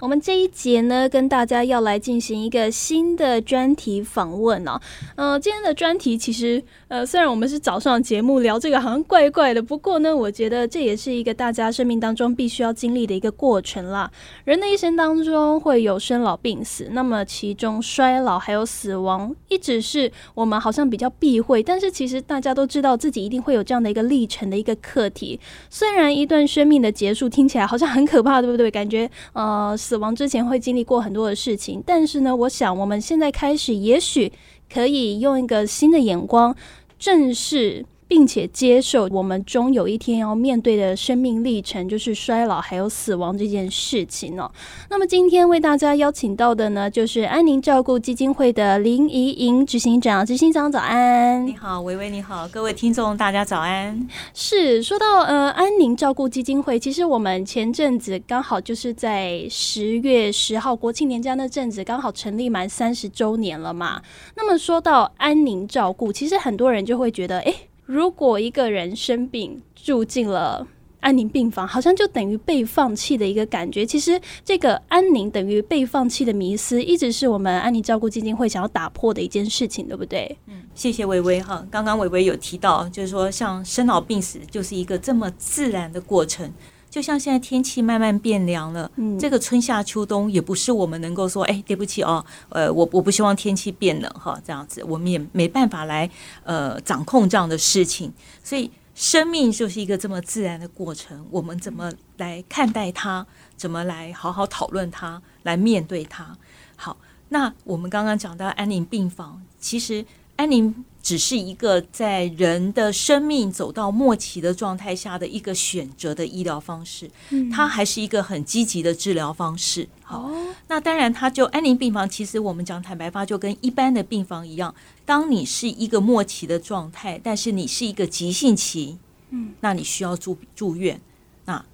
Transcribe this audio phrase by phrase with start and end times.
[0.00, 4.80] 我们这一节呢，跟大家要来进行一个新的专题访问哦。
[5.16, 14.10] 嗯，今天的专题其实，呃，虽然我们是早上节目聊这个，好像怪怪的，不过呢，我觉得这也是一个大家生命当中必须要经历的一个过程啦。
[14.44, 25.38] 人的一生当中会有生老病死，那么其中衰老还有死亡，一直是我们好像比较避讳，但是其实大家都知道自己一定会有这样的一个历程的一个课题。
[25.70, 28.70] 虽然一段生命的结束听起来好像很可怕，对不对？
[28.72, 34.32] 感觉呃，死亡之前会经历过很多的事情，但是呢，我想我们现在开始，也许
[34.72, 36.54] 可以用一个新的眼光，
[37.00, 37.84] 正视。
[38.12, 44.52] 并且接受我们终有一天要面对的生命历程，就是衰老还有死亡这件事情哦。
[44.90, 50.26] 那么今天为大家邀请到的呢，就是安宁照顾基金会的林怡莹执行长。
[50.26, 54.06] 执行长早安，你好，维维你好，各位听众大家早安。
[54.34, 64.02] 是说到呃安宁照顾基金会，其实我们前阵子刚好就是在十月十号国庆年假那阵子，刚好成立满三十周年了嘛。
[64.36, 67.54] 那么说到安宁照顾，其实很多人就会觉得，哎。
[67.92, 70.66] 如果一个人生病住进了
[71.00, 73.84] 安宁病房，好像就等于被放弃的一个感觉。
[73.84, 80.38] 其实，这个安宁等于被放弃的迷思，一直是我们安宁照顾基金会想要打破的一件事情，对不对？
[80.46, 81.66] 嗯，谢谢微微哈。
[81.70, 86.50] 刚刚微微有提到，就是说，像生老病死就是一个这么自然的过程。
[86.92, 96.08] 就像现在天气慢慢变凉了，嗯这个春夏秋冬也不是我们能够说，哎，对不起哦，呃，我我不希望天气变冷哈，这样子我们也没办法来
[96.44, 98.12] 呃掌控这样的事情。
[98.44, 103.26] 所以生命就是一个这么自然的过程，我们怎么来看待它？
[103.56, 105.22] 怎么来好好讨论它？
[105.44, 106.36] 来面对它？
[106.76, 106.98] 好，
[107.30, 110.04] 那我们刚刚讲到安宁病房，其实
[110.42, 110.84] 安宁。
[111.02, 117.10] 只是一个在人的生命走到末期的状态下的一个选择的医疗方式，
[117.52, 119.88] 它还是一个很积极的治疗方式。
[120.04, 120.30] 好，
[120.68, 124.72] 那当然，它就安宁病房，其实我们讲坦白话，就跟一般的病房一样。
[125.04, 128.96] 当你是一个末期的状态，但是你是一个急性期，
[129.30, 131.00] 嗯，那你需要住住院，
[131.46, 131.64] 那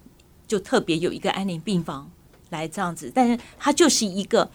[0.46, 2.10] 就特别有一个安宁病房
[2.48, 3.12] 来这样子。
[3.14, 4.50] 但是它就是一个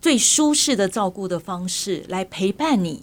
[0.00, 3.02] 最舒适的照顾的方式来陪伴你。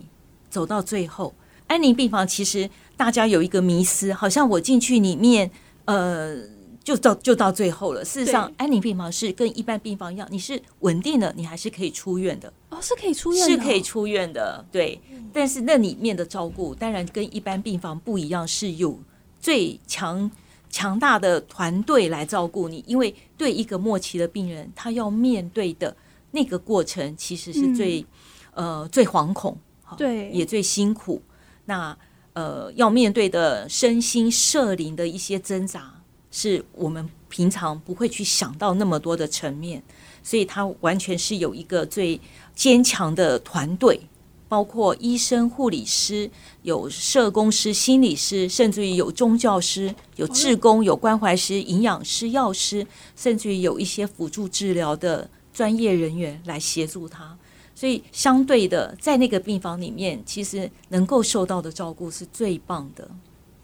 [0.52, 1.34] 走到最后，
[1.68, 5.50] 安宁病房其实大家有一个迷思，好像我进去里面，
[5.86, 6.38] 呃，
[6.84, 8.04] 就到就到最后了。
[8.04, 12.52] 事实上，安宁病房是跟一般病房一样，你是稳定的，你还是可以出院的。
[12.70, 14.64] 哦，是可以出院，是可以出院的。
[14.72, 15.00] 对，
[15.34, 19.00] 但是那里面的照顾当然跟一般病房不一样，是有
[19.40, 20.30] 最强
[20.70, 25.96] 强大的团队来照顾你，因为对一个末期的病人，他要面对的
[26.32, 28.06] 那个过程，其实是最
[28.54, 29.58] 呃最惶恐。
[29.98, 31.22] 对，也最辛苦。
[31.66, 31.98] 那
[32.34, 39.84] 呃，要面对的身心社灵的一些挣扎，是我们平常不会去想到那么多的层面。
[40.24, 42.20] 所以，他完全是有一个最
[42.56, 44.00] 坚强的团队，
[44.48, 46.30] 包括医生、护理师、
[46.62, 52.86] 有社工师、心理师，甚至于有宗教师、有志工、有关怀师、营养师、药师，
[53.16, 57.38] 甚至于有一些辅助治疗的专业人员来协助他。
[57.82, 63.10] 所以，相对的，在那个病房里面，其实能够受到的照顾是最棒的，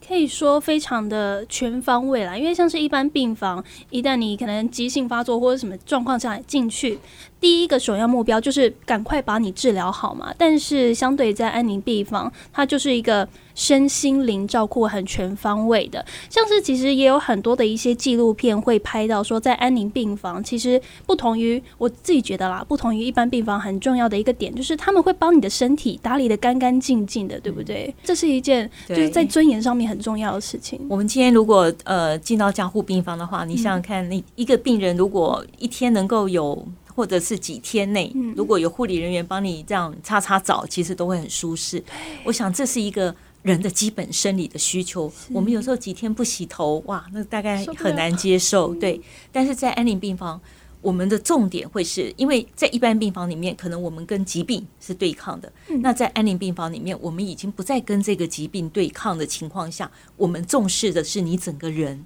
[0.04, 2.36] 可以说非常的全方位啦。
[2.36, 6.98] 因为像是一般病房，一旦你可能急性发作或者什么状况下进去。
[7.38, 13.28] 第一个首要目标就是赶快把你治疗好嘛，但是相对在安宁病房，它就是一个
[13.58, 16.04] 身心灵照顾很全方位的。
[16.30, 27.92] 像是其实也有很多的一些纪录片会拍到说，在安宁病房，其实不同于我自己觉得啦，不同于一般病房很重要的一个点，就是他们会帮你的身体打理的干干净净的，对不对？
[28.04, 30.80] 这是一件就是在尊严上面很重要的事情。
[30.88, 36.64] 我们今天如果呃进到加护病房的话，你想想看，你一个病人如果一天能够有。
[36.98, 41.80] 或者是几天内，如果有护理人员帮你这样擦擦澡，其实都会很舒适。
[42.24, 45.12] 我想这是一个人的基本生理的需求。
[45.32, 48.74] 我们有时候几天不洗头，哇，那大概很难接受。
[48.74, 49.00] 对，
[49.32, 50.40] 但是在安宁病房，
[50.80, 55.52] 我们的重点会是因为在一般病房里面，可能我们跟疾病是对抗的。
[55.80, 62.04] 那在安宁病房里面，我们已经不再跟这个疾病对抗的情况下，我们重视的是你整个人。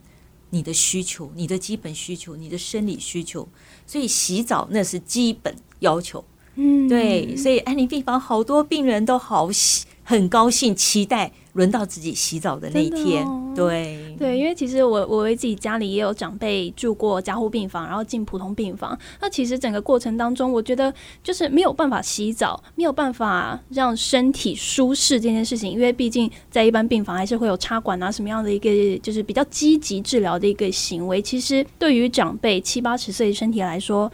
[0.54, 3.48] 你的需求，你的基本需求，你的生理需求，
[3.86, 6.22] 所以洗澡那是基本要求。
[6.56, 13.26] 嗯，对，所以安宁病房好多病人都好喜很高兴，期待轮到自己洗澡的那一天。
[13.54, 18.98] 对对，因为其实我我为自己家里也有长辈住过加护病房，然后进普通病房。
[19.20, 28.70] 那其实整个过程当中，我觉得就是没有办法洗澡，没有办法让身体舒适这件事情，因为毕竟在一般病房还是会有插管啊什么样的一个
[29.02, 31.20] 就是比较积极治疗的一个行为。
[31.20, 34.10] 其实对于长辈七八十岁身体来说，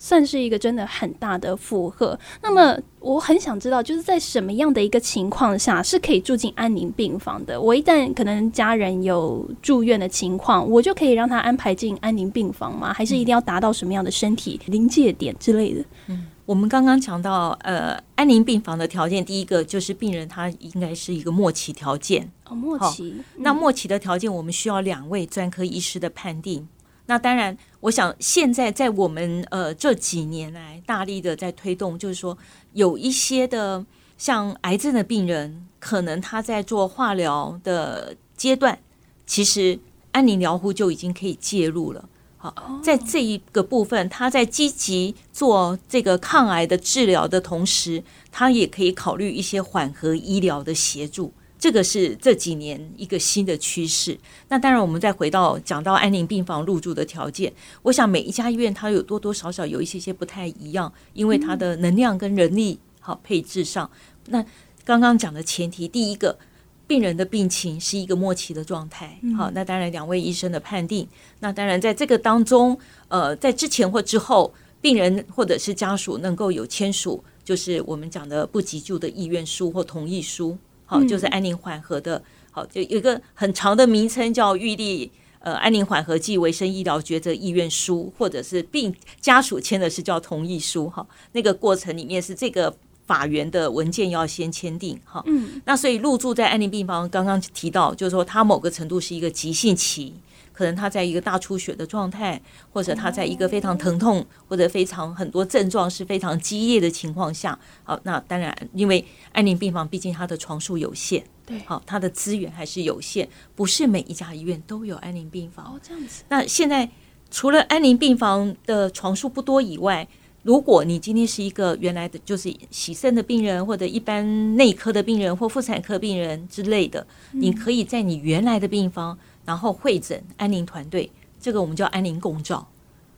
[0.00, 2.18] 算是一个真的很大的负荷。
[2.42, 7.60] 那么，我很想知道，就是在什么样的一个情况下是可以住进安宁病房的？
[7.60, 12.92] 我一旦可能家人有住院的情况，我就可以让他安排进安宁病房吗？
[12.92, 15.84] 还是一定要达到什么样的身体临界点之类的？
[16.06, 22.26] 嗯，我们刚刚讲到，呃，安宁病房的条件，第一个就是病人他应该是一个末期条件。
[22.46, 23.14] 哦，末期。
[23.36, 26.66] 那末期的条件，我们需要两位专科医师的判定。
[27.10, 32.38] 那当然，我想现在在我们呃这几年来大力的在推动，就是说
[32.72, 33.84] 有一些的
[34.16, 38.78] 像癌症的病人，可能他在做化疗的阶段，
[39.26, 39.80] 其实
[40.12, 42.08] 安宁疗护就已经可以介入了。
[42.36, 51.32] 好，在这一个部分，他在积极做这个抗癌的治疗的同时，他也可以考虑一些缓和医疗的协助。
[51.60, 54.18] 这个是这几年一个新的趋势。
[54.48, 57.52] 那当然，我们再回到讲到安宁病房入住的条件，
[57.82, 63.88] 我想每一家医院它有多多少少有一些些不太一样，因为它的能量跟人力好配置上。
[64.28, 64.42] 那
[64.86, 66.38] 刚刚讲的前提，第一个，
[66.86, 69.18] 病人的病情是一个末期的状态。
[69.36, 71.06] 好，那当然两位医生的判定。
[71.40, 72.78] 那当然在这个当中，
[73.08, 80.56] 呃，在之前或之后，病人或者是家属能够有签署，就是我们讲的不急救的意愿书或同意书。
[80.90, 82.20] 好，就是安宁缓和的，
[82.50, 85.08] 好，就有一个很长的名称叫预立
[85.38, 92.74] 呃安宁缓和剂卫生医疗抉择意愿书，或者是病家属签的是叫同意书，哈，那个过程里面是这个
[93.06, 100.12] 法源的文件要先签订，哈，嗯，那所以入住在安宁病房，刚刚提到就是说它某个程度是一个急性期。
[100.60, 102.38] 可能他在一个大出血的状态，
[102.70, 109.02] 或者他在一个非常疼痛或者非常很多症状是非常激烈的情况下，好，那当然，因为
[109.32, 115.64] 安宁病房毕竟它的床数有限，对，好，它的资源还是有限，不是每一家医院都有安宁病房。
[115.64, 116.24] 哦，这样子。
[116.28, 116.86] 那现在
[117.30, 120.06] 除了安宁病房的床数不多以外，
[120.42, 129.18] 如果你今天是一个原来的就是洗肾的病人，或者一般内科的病人或妇产科病人之类的，你可以在你原来的病房。
[129.50, 131.10] 然后会诊安宁团队，
[131.40, 132.64] 这个我们叫安宁共照，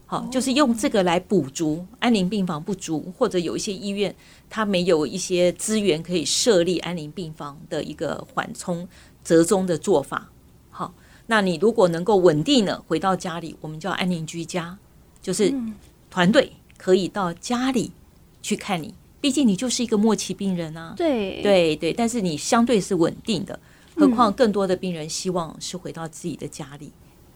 [0.06, 4.14] 好，就是用这个来补足安宁病房不足，或者有一些医院
[4.48, 8.88] 它没有一些资源可以设立安宁病房的一个缓冲
[9.22, 10.30] 折中的做法。
[10.70, 10.94] 好，
[11.26, 14.78] 那你如果能够稳定的回到家里，我们叫安宁居家，
[15.20, 15.52] 就是
[16.10, 17.92] 团队可以到家里
[18.40, 20.94] 去看你，毕竟你就是一个末期病人啊。
[20.96, 23.60] 对对对，但是你相对是稳定的。
[24.02, 26.90] 何况更多的病人希望是回到自己的家里，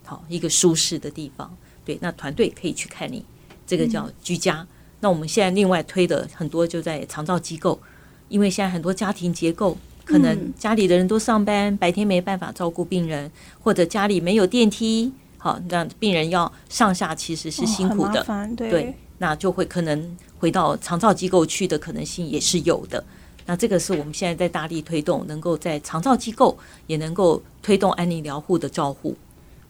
[0.05, 1.57] 好一个舒适的地方。
[1.85, 3.25] 对，那团队可以去看你，
[3.65, 4.67] 这个叫居家。
[4.99, 7.79] 那我们现在另外推的很多就在长照机构，
[8.29, 13.31] 因为现在很多家庭结构，可能家里的人都上班，白天没办法照顾病人，
[13.61, 18.27] 或者家里没有电梯，好让病人要上下其实是辛苦的。
[18.57, 23.05] 对，那就会可能回到长照机构去的可能性也是有的。
[23.47, 29.17] 那这个是我们现在在大力推动，能够在长照机构也能够推动安宁疗护的照护。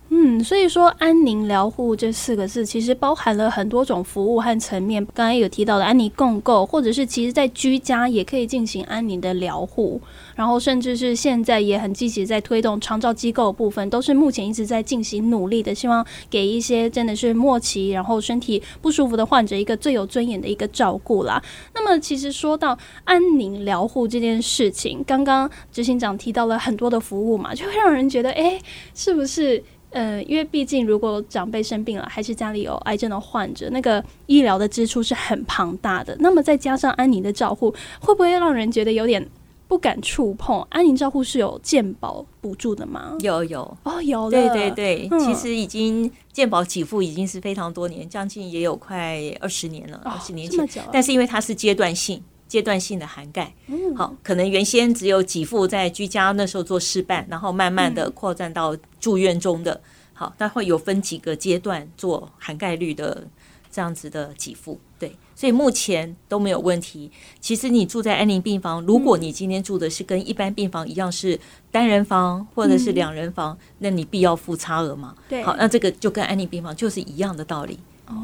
[0.08, 5.04] 嗯，所以说安宁疗护这四个字其实包含了很多种服务和层面。
[5.12, 10.00] 刚才有提到的安宁共构，或者是其实在居家也可以进行安宁的疗护，
[10.36, 21.42] 然后甚至是现在也很积极在推动长照机构部分，都是目前一直在进行努力的，希望给一些真的是末期然后身体不舒服的患者一个最有尊严的一个照顾啦。
[21.74, 28.60] 那么其实说到安宁疗护这件事情，刚刚执行长提到了很多的服务嘛，就会让人觉得，哎，
[28.94, 29.62] 是不是？
[29.90, 36.14] 呃，因为毕竟如果长辈生病了，还是家里有癌症的患者，那个医疗的支出是很庞大的。
[36.20, 39.26] 那么再加上安宁的照护，会不会让人觉得有点
[39.66, 40.60] 不敢触碰？
[40.70, 43.16] 安宁照护是有健保补助的吗？
[43.20, 50.84] 有有哦，有对对对，其实已经健保给付已经是非常多年，将近也有快二十年了，二十年前。
[50.92, 52.22] 但是因为它是阶段性。
[52.48, 53.52] 阶段性的涵盖，
[53.96, 58.74] 好，可能原先只有给付在居家那时候做示范，然后慢慢的扩展到
[59.06, 59.80] 住院中的，
[60.14, 63.24] 好，但会有分几个阶段做涵盖率的
[63.70, 67.08] 这样子的给付，对，所以目前都没有问题。
[67.40, 71.38] 其实你住在安宁病房，如果你今天住的是跟一般病房一样是
[71.70, 75.14] 单人房或者是两人房，那你必要付差额嘛？
[75.28, 77.78] 对，好，那这个就跟安宁病房就是一样的道理。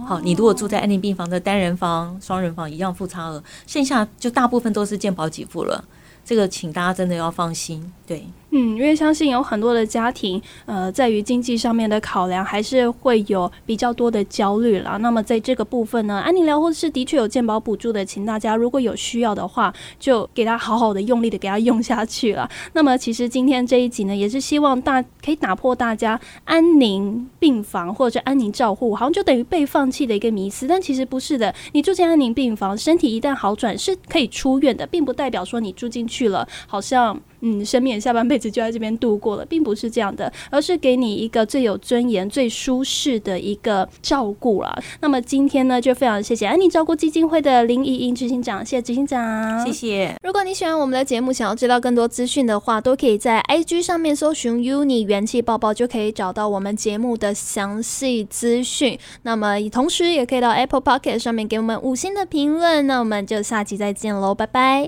[0.04, 5.84] 好，你如果住在安宁病房的单人房、双人房一样付差额，剩下就大部分都是健保给付了。
[6.24, 8.26] 这个请大家真的要放心，对。
[8.54, 14.98] 嗯，因为相信有很多的家庭，呃，在于经济上面的考量，还是会有比较多的焦虑啦。
[14.98, 22.46] 那么在这个部分呢，安宁疗护是的确有健保补助的，请大家如果有需要的话，就给他好好的用力的给他用下去了。
[22.74, 31.54] 那么其实今天这一集呢，也是希望大可以打破大家安宁病房或者安宁照护好像就等于被放弃的一个迷思，但其实不是的。
[31.72, 37.18] 你住进安宁病房，身体一旦好转是可以出院的，并不代表说你住进去了，好像。
[37.42, 44.80] 嗯，生命下半辈子就在这边度过了，并不是这样的，而是给你一个最有尊严、最舒适的一个照顾了。
[45.00, 50.14] 那么今天呢，就非常谢谢安妮照顾基金会的林怡莹执行长，谢谢执行长，谢谢。
[50.22, 58.98] 如果你喜欢我们的节目，想要知道更多资讯的话，都可以在 IG 上面搜寻 UNI 元气抱抱，就可以找到我们节目的详细资讯。
[59.22, 62.86] 那么同时也可以到 Apple Pocket 上面给我们五星的评论。
[62.86, 64.80] 那我们就下期再见喽，拜拜。